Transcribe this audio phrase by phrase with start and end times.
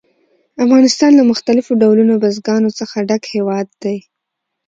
[0.63, 3.97] افغانستان له مختلفو ډولونو بزګانو څخه ډک هېواد دی.